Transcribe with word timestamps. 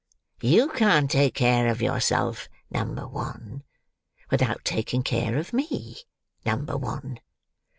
You 0.41 0.67
can't 0.69 1.11
take 1.11 1.35
care 1.35 1.67
of 1.67 1.79
yourself, 1.79 2.49
number 2.71 3.07
one, 3.07 3.61
without 4.31 4.65
taking 4.65 5.03
care 5.03 5.37
of 5.37 5.53
me, 5.53 5.97
number 6.43 6.75
one." 6.75 7.19